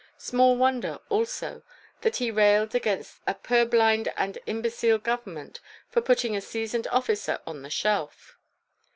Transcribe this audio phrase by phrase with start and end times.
[0.17, 1.61] Small wonder, also,
[2.01, 7.61] that he railed against a purblind and imbecile government for putting a seasoned officer on
[7.61, 8.35] the shelf.